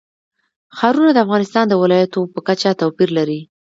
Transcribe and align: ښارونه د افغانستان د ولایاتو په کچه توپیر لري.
ښارونه 0.77 1.11
د 1.13 1.17
افغانستان 1.25 1.65
د 1.69 1.73
ولایاتو 1.81 2.21
په 2.33 2.39
کچه 2.47 2.71
توپیر 2.81 3.09
لري. 3.17 3.39